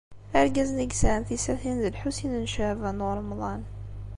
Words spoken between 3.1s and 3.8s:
Ṛemḍan.